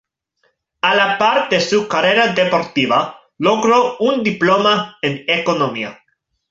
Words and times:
A 0.87 0.89
la 0.99 1.03
par 1.19 1.49
de 1.49 1.59
su 1.59 1.87
carrera 1.87 2.29
deportiva, 2.33 3.19
logró 3.37 3.97
un 3.99 4.23
diploma 4.23 4.97
en 5.03 5.23
economía. 5.27 5.99